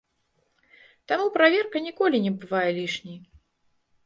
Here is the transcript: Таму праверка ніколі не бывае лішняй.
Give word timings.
Таму 1.11 1.27
праверка 1.35 1.77
ніколі 1.89 2.23
не 2.25 2.33
бывае 2.39 2.63
лішняй. 2.79 3.19